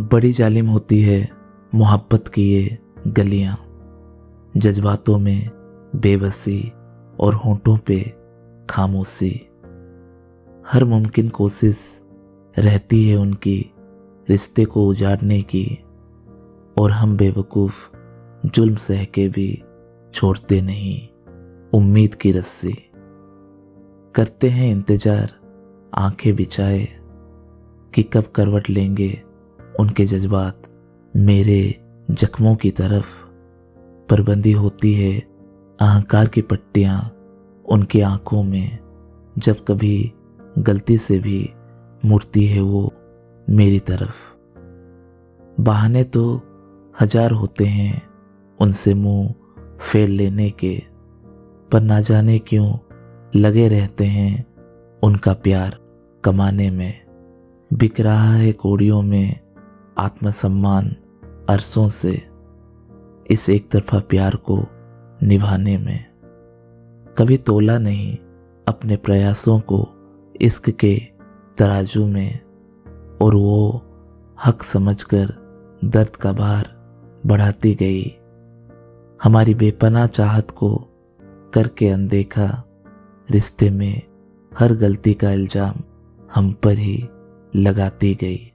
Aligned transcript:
बड़ी 0.00 0.32
जालिम 0.32 0.66
होती 0.66 1.02
है 1.02 1.30
मोहब्बत 1.74 2.28
की 2.28 2.42
ये 2.42 2.78
गलियाँ। 3.06 3.56
जज्बातों 4.56 5.18
में 5.18 5.50
बेबसी 5.96 6.72
और 7.20 7.34
होठों 7.34 7.76
पे 7.76 8.00
खामोशी। 8.70 9.30
हर 10.66 10.84
मुमकिन 10.84 11.28
कोशिश 11.28 12.02
रहती 12.58 13.08
है 13.08 13.16
उनकी 13.16 13.72
रिश्ते 14.30 14.64
को 14.64 14.86
उजाड़ने 14.86 15.42
की 15.42 15.78
और 16.78 16.90
हम 16.90 17.16
बेवकूफ़ 17.16 17.96
जुल्म 18.48 18.74
सह 18.74 19.04
के 19.04 19.28
भी 19.28 19.62
छोड़ते 20.14 20.60
नहीं, 20.62 21.08
उम्मीद 21.78 22.14
की 22.14 22.32
रस्सी। 22.32 22.72
करते 24.14 24.48
हैं 24.48 24.72
इंतज़ार, 24.72 25.32
आँखें 25.94 26.36
बिछाए 26.36 26.88
कि 27.94 28.02
कब 28.02 28.24
करवट 28.24 28.70
लेंगे 28.70 29.27
उनके 29.78 30.04
जज्बात 30.04 30.62
मेरे 31.14 31.60
जख्मों 32.10 32.54
की 32.56 32.70
तरफ़ 32.70 33.22
परबंदी 34.08 34.52
होती 34.52 34.92
है, 34.94 35.18
अहंकार 35.78 36.28
की 36.28 36.42
पट्टियाँ 36.42 36.98
उनकी 37.66 38.00
आँखों 38.00 38.42
में। 38.42 38.78
जब 39.38 39.64
कभी 39.64 40.12
गलती 40.58 40.96
से 40.98 41.18
भी 41.18 41.48
मुड़ती 42.04 42.44
है 42.46 42.60
वो 42.60 42.92
मेरी 43.48 43.78
तरफ़। 43.80 44.16
बहाने 45.60 46.04
तो 46.04 46.24
हज़ार 47.00 47.30
होते 47.30 47.66
हैं 47.66 48.02
उनसे 48.58 48.94
मुँह 48.94 49.34
फेर 49.80 50.08
लेने 50.08 50.50
के, 50.50 50.76
पर 51.72 51.80
ना 51.80 52.00
जाने 52.00 52.38
क्यों 52.38 52.78
लगे 53.32 53.68
रहते 53.68 54.04
हैं 54.04 54.46
उनका 55.02 55.32
प्यार 55.32 55.78
कमाने 56.24 56.70
में। 56.70 57.00
बिक 57.70 58.00
रहा 58.00 58.32
है 58.32 58.52
कोड़ियों 58.52 59.02
में 59.02 59.40
आत्मसम्मान 59.98 60.88
अरसों 61.48 61.88
से 61.88 62.10
इस 63.30 63.48
एक 63.48 63.70
तरफा 63.70 63.98
प्यार 64.00 64.36
को 64.50 64.58
निभाने 65.22 65.76
में। 65.78 66.04
कभी 67.18 67.36
तोला 67.36 67.78
नहीं 67.78 68.16
अपने 68.68 68.96
प्रयासों 68.96 69.58
को 69.60 69.86
इश्क 70.40 70.70
के 70.70 70.94
तराजू 71.56 72.06
में, 72.06 72.40
और 73.22 73.34
वो 73.34 73.82
हक 74.44 74.62
समझकर 74.62 75.34
दर्द 75.84 76.16
का 76.16 76.32
भार 76.32 76.68
बढ़ाती 77.26 77.74
गई। 77.74 78.02
हमारी 79.22 79.54
बेपना 79.54 80.06
चाहत 80.06 80.50
को 80.50 80.76
करके 81.54 81.88
अनदेखा 81.88 82.50
रिश्ते 83.28 83.70
में 83.70 84.02
हर 84.52 84.74
गलती 84.74 85.14
का 85.14 85.32
इल्ज़ाम 85.32 85.82
हम 86.34 86.52
पर 86.52 86.78
ही 86.78 87.08
लगाती 87.56 88.14
गई। 88.14 88.52